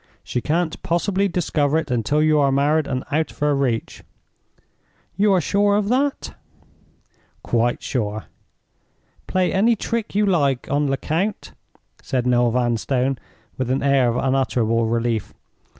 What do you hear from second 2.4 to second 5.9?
married and out of her reach." "You are sure of